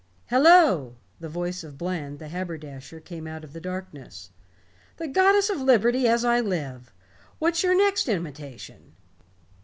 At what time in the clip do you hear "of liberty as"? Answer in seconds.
5.51-6.25